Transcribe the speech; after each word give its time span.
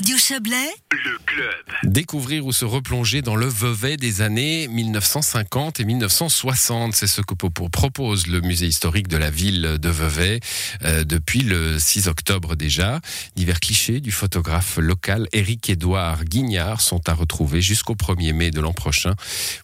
Radio 0.00 0.16
Chablais, 0.16 0.74
le 0.92 1.18
club. 1.26 1.64
Découvrir 1.82 2.46
ou 2.46 2.52
se 2.52 2.64
replonger 2.64 3.20
dans 3.20 3.36
le 3.36 3.44
Vevey 3.44 3.98
des 3.98 4.22
années 4.22 4.66
1950 4.68 5.78
et 5.78 5.84
1960, 5.84 6.94
c'est 6.94 7.06
ce 7.06 7.20
que 7.20 7.34
propose 7.34 8.26
le 8.26 8.40
musée 8.40 8.66
historique 8.66 9.08
de 9.08 9.18
la 9.18 9.28
ville 9.28 9.76
de 9.78 9.88
Vevey 9.90 10.40
euh, 10.84 11.04
depuis 11.04 11.42
le 11.42 11.78
6 11.78 12.08
octobre 12.08 12.56
déjà. 12.56 13.02
Divers 13.36 13.60
clichés 13.60 14.00
du 14.00 14.10
photographe 14.10 14.78
local 14.78 15.28
Éric-Édouard 15.34 16.24
Guignard 16.24 16.80
sont 16.80 17.06
à 17.06 17.12
retrouver 17.12 17.60
jusqu'au 17.60 17.94
1er 17.94 18.32
mai 18.32 18.50
de 18.50 18.62
l'an 18.62 18.72
prochain 18.72 19.12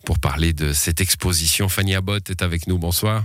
pour 0.04 0.18
parler 0.18 0.52
de 0.52 0.74
cette 0.74 1.00
exposition. 1.00 1.70
Fanny 1.70 1.94
Abbott 1.94 2.28
est 2.28 2.42
avec 2.42 2.66
nous, 2.66 2.76
bonsoir. 2.76 3.24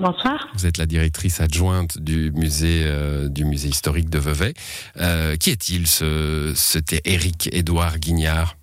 Bonsoir. 0.00 0.46
Vous 0.54 0.64
êtes 0.64 0.78
la 0.78 0.86
directrice 0.86 1.40
adjointe 1.40 1.98
du 1.98 2.30
musée, 2.30 2.84
euh, 2.86 3.28
du 3.28 3.44
musée 3.44 3.68
historique 3.68 4.08
de 4.08 4.18
Vevey. 4.18 4.54
Euh, 4.96 5.34
qui 5.34 5.50
est-il, 5.50 5.88
ce, 5.88 6.52
c'était 6.54 7.00
Éric 7.04 7.48
Édouard 7.52 7.98
Guignard? 7.98 8.54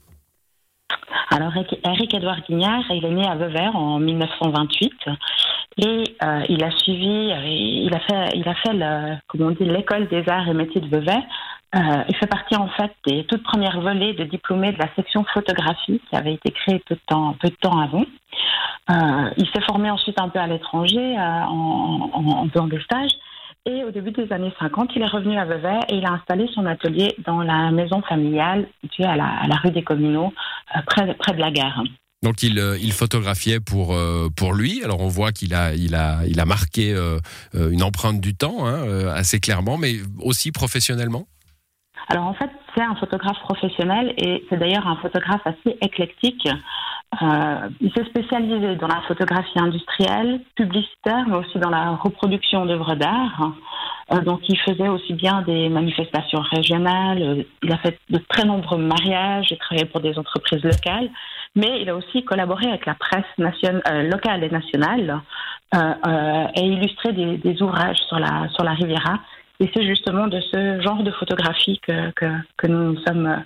Alors, 1.31 1.51
Éric 1.83 2.13
Édouard 2.13 2.39
Guignard, 2.47 2.83
il 2.89 3.03
est 3.03 3.11
né 3.11 3.27
à 3.27 3.35
Vevey 3.35 3.67
en 3.67 3.99
1928 3.99 4.93
et 5.79 6.03
euh, 6.23 6.43
il 6.47 6.63
a 6.63 6.71
suivi, 6.71 7.33
il 7.83 7.93
a 7.93 7.99
fait, 7.99 8.37
il 8.37 8.47
a 8.47 8.55
fait 8.55 8.71
le, 8.71 9.17
comment 9.27 9.47
on 9.47 9.51
dit, 9.51 9.65
l'école 9.65 10.07
des 10.07 10.23
arts 10.29 10.47
et 10.47 10.53
métiers 10.53 10.79
de 10.79 10.87
Vevey. 10.87 11.19
il 11.73 12.15
fait 12.15 12.27
partie 12.27 12.55
en 12.55 12.69
fait 12.69 12.93
des 13.05 13.25
toutes 13.25 13.43
premières 13.43 13.81
volées 13.81 14.13
de 14.13 14.23
diplômés 14.23 14.71
de 14.71 14.79
la 14.79 14.87
section 14.95 15.25
photographie 15.33 15.99
qui 16.09 16.15
avait 16.15 16.35
été 16.35 16.51
créée 16.51 16.81
peu 16.87 16.95
de 16.95 17.01
temps, 17.07 17.35
peu 17.41 17.49
de 17.49 17.55
temps 17.55 17.77
avant. 17.77 18.05
Euh, 18.89 19.29
il 19.37 19.47
s'est 19.47 19.61
formé 19.65 19.89
ensuite 19.89 20.19
un 20.19 20.29
peu 20.29 20.39
à 20.39 20.47
l'étranger 20.47 21.17
euh, 21.17 21.19
en, 21.19 22.11
en, 22.13 22.49
faisant 22.49 22.67
des 22.67 22.79
stages. 22.81 23.11
Et 23.65 23.83
au 23.83 23.89
début 23.89 24.11
des 24.11 24.31
années 24.31 24.53
50, 24.59 24.91
il 24.95 25.01
est 25.01 25.07
revenu 25.07 25.39
à 25.39 25.45
Vevey 25.45 25.79
et 25.89 25.95
il 25.95 26.05
a 26.05 26.11
installé 26.11 26.47
son 26.53 26.67
atelier 26.67 27.15
dans 27.25 27.41
la 27.41 27.71
maison 27.71 28.03
familiale 28.03 28.67
située 28.81 29.05
à 29.05 29.15
la, 29.15 29.25
à 29.25 29.47
la 29.47 29.55
rue 29.55 29.71
des 29.71 29.83
Communaux, 29.83 30.31
euh, 30.75 30.81
près, 30.85 31.11
près 31.15 31.33
de 31.33 31.39
la 31.39 31.49
gare. 31.49 31.83
Donc 32.21 32.43
il, 32.43 32.57
il 32.81 32.91
photographiait 32.91 33.59
pour, 33.59 33.95
pour 34.35 34.53
lui. 34.53 34.83
Alors 34.83 35.01
on 35.01 35.09
voit 35.09 35.31
qu'il 35.31 35.53
a, 35.53 35.75
il 35.75 35.93
a, 35.93 36.25
il 36.25 36.39
a 36.39 36.45
marqué 36.45 36.95
une 37.53 37.83
empreinte 37.83 38.19
du 38.19 38.35
temps 38.35 38.65
hein, 38.65 39.07
assez 39.13 39.39
clairement, 39.39 39.77
mais 39.77 39.97
aussi 40.23 40.51
professionnellement. 40.51 41.27
Alors 42.07 42.25
en 42.25 42.33
fait, 42.33 42.49
c'est 42.75 42.83
un 42.83 42.95
photographe 42.95 43.39
professionnel 43.41 44.13
et 44.17 44.43
c'est 44.49 44.57
d'ailleurs 44.57 44.87
un 44.87 44.95
photographe 44.97 45.41
assez 45.45 45.77
éclectique. 45.81 46.47
Euh, 47.21 47.69
il 47.81 47.91
s'est 47.93 48.05
spécialisé 48.05 48.75
dans 48.75 48.87
la 48.87 49.01
photographie 49.07 49.59
industrielle, 49.59 50.41
publicitaire, 50.55 51.25
mais 51.27 51.37
aussi 51.37 51.59
dans 51.59 51.69
la 51.69 51.91
reproduction 51.91 52.65
d'œuvres 52.65 52.95
d'art. 52.95 53.53
Euh, 54.11 54.21
donc, 54.21 54.41
il 54.49 54.57
faisait 54.59 54.89
aussi 54.89 55.13
bien 55.13 55.41
des 55.43 55.69
manifestations 55.69 56.41
régionales. 56.41 57.45
Il 57.63 57.71
a 57.71 57.77
fait 57.77 57.99
de 58.09 58.19
très 58.29 58.45
nombreux 58.45 58.77
mariages. 58.77 59.47
Il 59.51 59.57
travaillé 59.57 59.85
pour 59.85 60.01
des 60.01 60.17
entreprises 60.17 60.63
locales, 60.63 61.09
mais 61.55 61.81
il 61.81 61.89
a 61.89 61.95
aussi 61.95 62.23
collaboré 62.23 62.67
avec 62.67 62.85
la 62.85 62.95
presse 62.95 63.23
euh, 63.39 64.03
locale 64.03 64.43
et 64.43 64.49
nationale 64.49 65.21
et 66.55 66.61
illustré 66.61 67.11
des, 67.11 67.61
ouvrages 67.61 67.97
sur 68.07 68.17
la 68.17 68.47
sur 68.49 68.63
la 68.63 68.71
Riviera. 68.71 69.19
Et 69.59 69.69
c'est 69.73 69.83
justement 69.83 70.27
de 70.27 70.39
ce 70.39 70.79
genre 70.81 71.03
de 71.03 71.11
photographie 71.11 71.79
que, 71.79 72.11
que 72.11 72.67
nous 72.67 72.97
sommes 73.05 73.43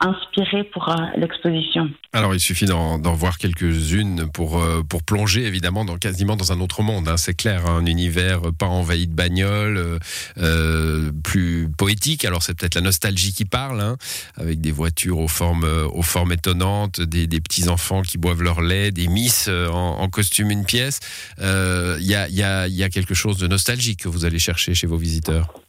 inspiré 0.00 0.64
pour 0.64 0.88
euh, 0.88 0.96
l'exposition. 1.16 1.90
Alors 2.12 2.34
il 2.34 2.40
suffit 2.40 2.66
d'en 2.66 2.98
voir 2.98 3.38
quelques-unes 3.38 4.30
pour, 4.32 4.60
euh, 4.60 4.82
pour 4.82 5.02
plonger 5.02 5.44
évidemment 5.46 5.84
dans, 5.84 5.96
quasiment 5.96 6.36
dans 6.36 6.52
un 6.52 6.60
autre 6.60 6.82
monde, 6.82 7.08
hein, 7.08 7.16
c'est 7.16 7.34
clair, 7.34 7.66
hein, 7.66 7.78
un 7.82 7.86
univers 7.86 8.40
pas 8.58 8.66
envahi 8.66 9.06
de 9.06 9.14
bagnoles, 9.14 9.98
euh, 10.38 11.12
plus 11.22 11.68
poétique, 11.76 12.24
alors 12.24 12.42
c'est 12.42 12.54
peut-être 12.54 12.74
la 12.74 12.80
nostalgie 12.80 13.32
qui 13.32 13.44
parle, 13.44 13.80
hein, 13.80 13.96
avec 14.36 14.60
des 14.60 14.72
voitures 14.72 15.18
aux 15.18 15.28
formes, 15.28 15.64
aux 15.92 16.02
formes 16.02 16.32
étonnantes, 16.32 17.00
des, 17.00 17.26
des 17.26 17.40
petits-enfants 17.40 18.02
qui 18.02 18.18
boivent 18.18 18.42
leur 18.42 18.60
lait, 18.60 18.90
des 18.90 19.08
miss 19.08 19.48
en, 19.48 20.08
costume 20.08 20.50
une 20.50 20.64
pièce, 20.64 21.00
il 21.38 22.06
y 22.06 22.14
a, 22.14 22.28
y, 22.28 22.42
a, 22.42 22.68
y 22.68 22.82
a 22.82 22.90
quelque 22.90 23.14
chose 23.14 23.38
de 23.38 23.46
nostalgique 23.46 24.02
que 24.02 24.08
vous 24.08 24.24
allez 24.24 24.38
chercher 24.38 24.74
chez 24.74 24.86
vos 24.86 24.96
visiteurs 24.96 25.61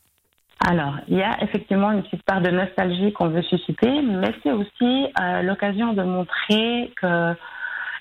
alors, 0.66 0.96
il 1.10 1.18
y 1.18 1.22
a 1.22 1.44
effectivement 1.44 1.92
une 1.92 2.04
petite 2.04 2.24
part 2.24 2.42
de 2.42 2.50
nostalgie 2.50 3.12
qu'on 3.12 3.28
veut 3.28 3.42
susciter, 3.42 4.02
mais 4.02 4.34
c'est 4.42 4.52
aussi 4.52 5.08
euh, 5.22 5.42
l'occasion 5.42 5.92
de 5.92 6.04
montrer 6.04 6.94
que 7.02 7.36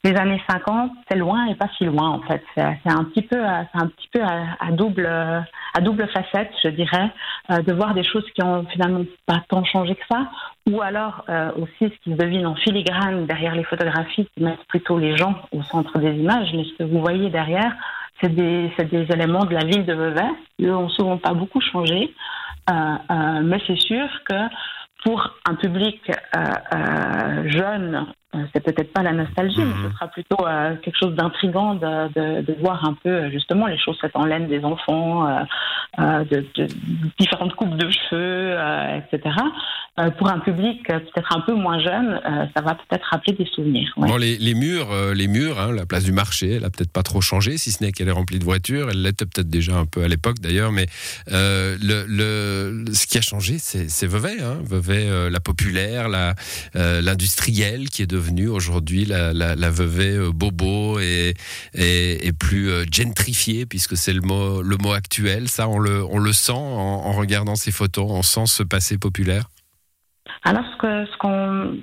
les 0.04 0.16
années 0.16 0.40
50, 0.48 0.90
c'est 1.08 1.16
loin 1.16 1.46
et 1.46 1.54
pas 1.54 1.68
si 1.76 1.84
loin 1.84 2.10
en 2.10 2.20
fait. 2.22 2.42
C'est 2.54 2.62
un 2.62 3.04
petit 3.04 3.22
peu, 3.22 3.38
un 3.44 3.86
petit 3.86 4.08
peu 4.12 4.20
à, 4.20 4.70
double, 4.72 5.06
à 5.06 5.80
double 5.80 6.08
facette, 6.08 6.50
je 6.62 6.68
dirais, 6.70 7.10
euh, 7.50 7.62
de 7.62 7.72
voir 7.72 7.94
des 7.94 8.02
choses 8.02 8.28
qui 8.34 8.42
ont 8.42 8.64
finalement 8.66 9.04
pas 9.26 9.42
tant 9.48 9.64
changé 9.64 9.94
que 9.94 10.04
ça, 10.10 10.28
ou 10.68 10.82
alors 10.82 11.24
euh, 11.28 11.50
aussi 11.56 11.92
ce 11.92 11.98
qui 12.02 12.10
se 12.12 12.16
devine 12.16 12.46
en 12.46 12.56
filigrane 12.56 13.26
derrière 13.26 13.54
les 13.54 13.64
photographies 13.64 14.28
qui 14.34 14.42
mettent 14.42 14.64
plutôt 14.68 14.98
les 14.98 15.16
gens 15.16 15.34
au 15.52 15.62
centre 15.62 15.98
des 15.98 16.14
images, 16.14 16.52
mais 16.52 16.64
ce 16.64 16.78
que 16.78 16.84
vous 16.84 17.00
voyez 17.00 17.30
derrière, 17.30 17.72
c'est 18.20 18.34
des, 18.34 18.70
des, 18.90 19.06
éléments 19.12 19.44
de 19.44 19.54
la 19.54 19.64
ville 19.64 19.84
de 19.84 19.94
Vevey. 19.94 20.28
Eux 20.62 20.70
n'ont 20.70 20.88
souvent 20.88 21.18
pas 21.18 21.32
beaucoup 21.32 21.60
changé. 21.60 22.14
Euh, 22.70 22.72
euh, 23.10 23.40
mais 23.42 23.60
c'est 23.66 23.80
sûr 23.80 24.08
que 24.28 24.34
pour 25.04 25.34
un 25.48 25.56
public 25.56 26.00
euh, 26.36 27.48
jeune, 27.48 28.06
c'est 28.52 28.60
peut-être 28.60 28.92
pas 28.92 29.02
la 29.02 29.12
nostalgie, 29.12 29.60
mais 29.60 29.74
ce 29.74 29.86
mhm. 29.88 29.92
sera 29.92 30.06
plutôt 30.08 30.36
quelque 30.82 30.96
chose 30.96 31.14
d'intrigant 31.14 31.74
de, 31.74 32.40
de, 32.40 32.54
voir 32.60 32.84
un 32.84 32.94
peu 32.94 33.28
justement 33.30 33.66
les 33.66 33.78
choses 33.78 33.98
faites 34.00 34.14
en 34.14 34.24
laine 34.24 34.46
des 34.46 34.64
enfants, 34.64 35.26
de, 35.98 36.46
de, 36.54 36.68
différentes 37.18 37.54
coupes 37.54 37.76
de 37.76 37.90
cheveux, 37.90 38.56
etc. 38.96 39.30
Euh, 40.00 40.08
pour 40.08 40.26
un 40.30 40.38
public 40.38 40.80
euh, 40.88 41.00
peut-être 41.00 41.36
un 41.36 41.42
peu 41.42 41.52
moins 41.52 41.78
jeune, 41.78 42.18
euh, 42.24 42.46
ça 42.56 42.62
va 42.62 42.74
peut-être 42.76 43.04
rappeler 43.10 43.34
des 43.34 43.44
souvenirs. 43.44 43.92
Bon, 43.98 44.16
les, 44.16 44.54
murs, 44.54 44.88
les 45.14 45.28
murs, 45.28 45.60
hein, 45.60 45.70
la 45.70 45.84
place 45.84 46.04
du 46.04 46.12
marché, 46.12 46.52
elle 46.52 46.64
a 46.64 46.70
peut-être 46.70 46.90
pas 46.90 47.02
trop 47.02 47.20
changé, 47.20 47.58
si 47.58 47.72
ce 47.72 47.84
n'est 47.84 47.92
qu'elle 47.92 48.08
est 48.08 48.12
remplie 48.12 48.38
de 48.38 48.44
voitures. 48.44 48.88
Elle 48.88 49.02
l'était 49.02 49.26
peut-être 49.26 49.50
déjà 49.50 49.76
un 49.76 49.84
peu 49.84 50.02
à 50.02 50.08
l'époque 50.08 50.38
d'ailleurs, 50.40 50.72
mais 50.72 50.86
le, 51.26 52.84
ce 52.90 53.06
qui 53.06 53.18
a 53.18 53.20
changé, 53.20 53.58
c'est 53.58 54.06
Vevey, 54.06 54.40
hein. 54.42 54.56
Vevey, 54.64 55.28
la 55.28 55.40
populaire, 55.40 56.08
la 56.08 56.34
l'industrielle 56.74 57.90
qui 57.90 58.00
est 58.00 58.10
devenue 58.10 58.48
aujourd'hui 58.48 59.04
la, 59.04 59.34
la, 59.34 59.70
Vevey 59.70 60.16
bobo 60.32 61.00
et 61.00 61.34
plus 62.38 62.70
gentrifiée, 62.90 63.66
puisque 63.66 63.98
c'est 63.98 64.14
le 64.14 64.22
mot 64.22 64.62
le 64.62 64.78
mot 64.78 64.92
actuel. 64.92 65.48
Ça, 65.48 65.68
on 65.68 65.78
le 65.82 66.02
on 66.04 66.18
le 66.18 66.32
sent 66.32 66.52
en, 66.52 67.12
regardant 67.12 67.54
ces 67.54 67.72
photos, 67.72 68.06
on 68.08 68.22
sent 68.22 68.46
ce 68.46 68.62
passé 68.62 68.98
populaire? 68.98 69.44
Alors, 70.44 70.64
ce 70.80 71.16
qu'on 71.18 71.78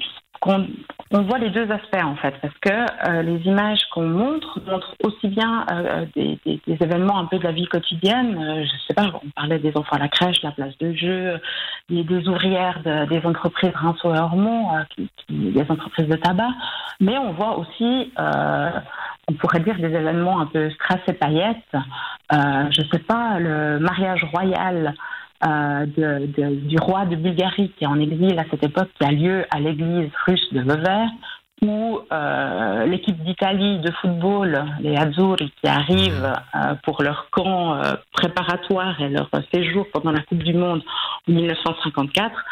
on 1.11 1.23
voit 1.23 1.39
les 1.39 1.49
deux 1.49 1.69
aspects 1.71 2.03
en 2.03 2.15
fait, 2.15 2.35
parce 2.41 2.53
que 2.61 2.69
euh, 3.09 3.21
les 3.23 3.39
images 3.47 3.81
qu'on 3.93 4.07
montre 4.07 4.59
montrent 4.65 4.95
aussi 5.03 5.27
bien 5.27 5.65
euh, 5.71 6.05
des, 6.15 6.39
des, 6.45 6.61
événements 6.67 7.17
un 7.17 7.25
peu 7.25 7.39
de 7.39 7.43
la 7.43 7.51
vie 7.51 7.65
quotidienne. 7.65 8.37
Euh, 8.37 8.63
je 8.63 8.87
sais 8.87 8.93
pas, 8.93 9.11
on 9.23 9.29
parlait 9.35 9.59
des 9.59 9.75
enfants 9.75 9.95
à 9.95 9.99
la 9.99 10.07
crèche, 10.07 10.41
la 10.43 10.51
place 10.51 10.77
de 10.77 10.93
jeu, 10.93 11.39
des, 11.89 12.27
ouvrières 12.27 12.81
de, 12.85 13.05
des 13.09 13.25
entreprises 13.25 13.71
Rinceau 13.73 14.13
et 14.13 14.19
Ormont, 14.19 14.69
qui, 14.95 15.09
qui, 15.27 15.51
des 15.51 15.65
entreprises 15.69 16.07
de 16.07 16.15
tabac, 16.15 16.51
mais 16.99 17.17
on 17.17 17.33
voit 17.33 17.57
aussi, 17.57 18.11
on 19.29 19.33
pourrait 19.33 19.59
dire 19.59 19.75
des 19.77 19.93
événements 19.93 20.39
un 20.41 20.47
peu 20.47 20.69
strass 20.71 20.99
et 21.07 21.13
paillettes. 21.13 21.75
je 22.31 22.81
sais 22.91 22.99
pas, 22.99 23.39
le 23.39 23.79
mariage 23.79 24.23
royal 24.33 24.95
euh, 25.47 25.85
du 25.85 26.77
roi 26.79 27.05
de 27.05 27.15
Bulgarie 27.15 27.71
qui 27.77 27.85
est 27.85 27.87
en 27.87 27.99
exil 27.99 28.37
à 28.37 28.43
cette 28.51 28.63
époque, 28.63 28.89
qui 28.99 29.07
a 29.07 29.11
lieu 29.11 29.45
à 29.51 29.59
l'église 29.59 30.11
russe 30.25 30.51
de 30.51 30.59
Vevey, 30.59 31.05
ou 31.61 31.99
euh, 32.11 32.85
l'équipe 32.85 33.17
d'Italie 33.23 33.79
de 33.79 33.91
football, 34.01 34.65
les 34.81 34.97
Azzurri, 34.97 35.51
qui 35.61 35.69
arrivent 35.69 36.33
euh, 36.55 36.75
pour 36.83 37.03
leur 37.03 37.29
camp 37.31 37.75
euh, 37.75 37.93
préparatoire 38.11 38.99
et 39.01 39.09
leur 39.09 39.29
séjour 39.53 39.85
pendant 39.93 40.11
la 40.11 40.21
Coupe 40.21 40.43
du 40.43 40.53
Monde 40.53 40.81
en 41.27 41.31
1954, 41.31 42.45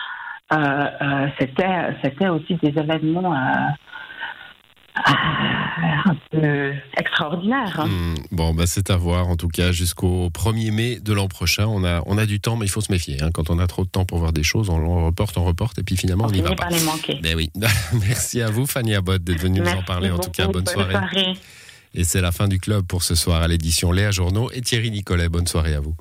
euh, 0.54 1.28
c'était, 1.40 1.96
c'était 2.02 2.30
aussi 2.30 2.56
des 2.56 2.70
événements 2.70 3.36
un 5.06 6.16
peu 6.32 6.74
extraordinaire. 6.98 7.80
Hein. 7.80 7.88
Hmm, 7.88 8.16
bon, 8.32 8.54
bah, 8.54 8.64
c'est 8.66 8.90
à 8.90 8.98
voir 8.98 9.28
en 9.28 9.36
tout 9.36 9.48
cas 9.48 9.72
jusqu'au 9.72 10.30
1er 10.30 10.72
mai 10.72 11.00
de 11.00 11.14
l'an 11.14 11.28
prochain. 11.28 11.66
On 11.68 11.84
a, 11.84 12.02
on 12.06 12.18
a 12.18 12.26
du 12.26 12.40
temps, 12.40 12.56
mais 12.56 12.66
il 12.66 12.70
faut 12.70 12.82
se 12.82 12.92
méfier. 12.92 13.22
Hein. 13.22 13.30
Quand 13.34 13.50
on 13.50 13.60
a 13.60 13.68
trop 13.68 13.86
de 13.86 13.90
temps 13.90 14.06
pour 14.06 14.20
voir 14.20 14.34
des 14.34 14.44
choses, 14.44 14.70
on 14.70 15.06
reporte, 15.06 15.38
on 15.38 15.46
reporte, 15.46 15.80
et 15.80 15.84
puis 15.84 15.98
finalement 15.98 16.26
on 16.26 16.32
n'y 16.32 16.42
va 16.42 16.56
pas. 16.56 16.70
les 16.70 16.84
manquer. 16.84 17.20
Ben 17.22 17.36
oui. 17.36 17.50
Merci 18.08 18.42
à 18.42 18.50
vous, 18.50 18.66
Fanny 18.66 18.96
Abbott, 18.96 19.24
d'être 19.24 19.42
venue 19.42 19.60
nous 19.60 19.68
en 19.68 19.84
parler. 19.84 20.12
en 20.12 20.20
tout 20.20 20.32
cas, 20.32 20.48
bonne, 20.48 20.68
soirée. 20.68 20.94
soirée. 20.94 21.34
Et 21.94 22.04
c'est 22.04 22.22
la 22.22 22.32
fin 22.32 22.48
du 22.48 22.60
club 22.60 22.86
pour 22.86 23.04
ce 23.04 23.16
soir 23.16 23.42
à 23.42 23.48
l'édition 23.48 23.92
Léa 23.92 24.12
Journaux 24.12 24.52
et 24.54 24.62
Thierry 24.62 24.92
Nicolet. 24.92 25.30
Bonne 25.30 25.48
soirée 25.48 25.74
à 25.74 25.80
vous. 25.80 25.96